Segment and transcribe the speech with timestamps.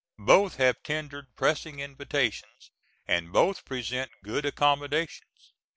[0.25, 2.71] Both have tendered pressing invitations,
[3.05, 5.53] and both present good accommodations.